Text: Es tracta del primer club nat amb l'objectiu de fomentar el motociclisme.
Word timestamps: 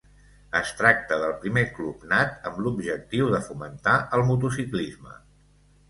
Es 0.59 0.71
tracta 0.79 1.19
del 1.23 1.35
primer 1.43 1.63
club 1.77 2.07
nat 2.15 2.49
amb 2.53 2.59
l'objectiu 2.65 3.31
de 3.37 3.45
fomentar 3.51 3.97
el 4.19 4.29
motociclisme. 4.33 5.19